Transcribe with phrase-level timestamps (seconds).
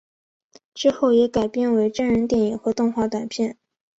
[0.73, 3.59] 之后也改编为真人电影和动画短片。